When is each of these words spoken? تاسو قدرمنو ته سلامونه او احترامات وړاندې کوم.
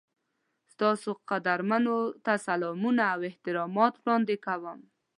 تاسو 0.79 1.09
قدرمنو 1.29 1.97
ته 2.25 2.33
سلامونه 2.47 3.01
او 3.13 3.19
احترامات 3.29 3.93
وړاندې 3.97 4.35
کوم. 4.45 4.79